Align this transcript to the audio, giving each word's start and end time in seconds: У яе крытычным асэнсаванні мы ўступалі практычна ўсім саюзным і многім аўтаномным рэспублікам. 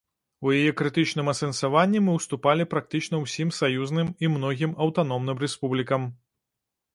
У 0.45 0.51
яе 0.59 0.69
крытычным 0.79 1.27
асэнсаванні 1.33 2.01
мы 2.05 2.15
ўступалі 2.15 2.65
практычна 2.71 3.19
ўсім 3.25 3.53
саюзным 3.59 4.07
і 4.25 4.33
многім 4.37 4.75
аўтаномным 4.87 5.37
рэспублікам. 5.45 6.09